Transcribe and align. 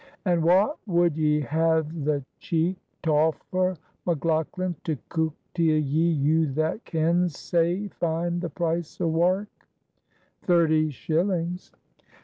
"An' 0.25 0.41
whaat 0.41 0.79
would 0.87 1.15
ye 1.15 1.41
ha'e 1.41 1.83
the 1.83 2.25
cheek 2.39 2.75
t'offer 3.03 3.73
a 3.73 3.77
McLanghlan 4.09 4.73
to 4.83 4.95
cuik 5.11 5.31
till 5.53 5.63
ye, 5.77 6.09
you 6.09 6.47
that 6.53 6.83
kens 6.85 7.37
sae 7.37 7.87
fine 7.89 8.39
the 8.39 8.49
price 8.49 8.99
o' 8.99 9.05
wark?" 9.07 9.67
"Thirty 10.41 10.89
shillings." 10.89 11.71